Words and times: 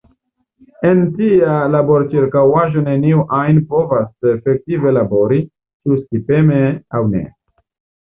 En 0.91 1.03
tia 1.19 1.51
laborĉirkaŭaĵo 1.73 2.83
neniu 2.89 3.23
ajn 3.43 3.61
povas 3.75 4.33
efektive 4.35 4.97
labori- 5.01 5.41
ĉu 5.81 6.03
skipeme 6.03 6.63
aŭ 7.03 7.09
ne. 7.17 7.27